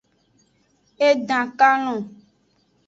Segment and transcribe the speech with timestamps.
[1.07, 2.01] E dan kalon.